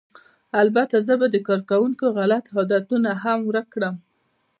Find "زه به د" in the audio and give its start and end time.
1.07-1.37